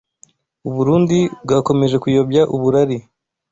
U 0.67 0.69
Burundi 0.75 1.19
bwakomeje 1.43 1.95
kuyobya 2.03 2.41
uburari 2.55 2.97